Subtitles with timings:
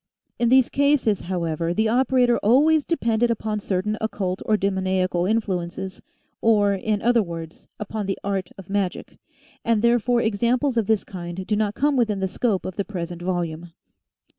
[0.39, 6.01] In these cases, however, the operator always depended upon certain occult or demoniacal influences,
[6.41, 9.19] or, in other words, upon the art of magic,
[9.63, 13.21] and therefore examples of this kind do not come within the scope of the present
[13.21, 13.73] volume.